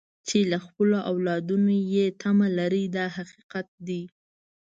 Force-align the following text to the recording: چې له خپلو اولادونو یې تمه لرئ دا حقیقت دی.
چې 0.27 0.37
له 0.51 0.57
خپلو 0.65 0.97
اولادونو 1.11 1.73
یې 1.93 2.05
تمه 2.21 2.47
لرئ 2.57 2.85
دا 2.95 3.05
حقیقت 3.17 3.67
دی. 3.87 4.01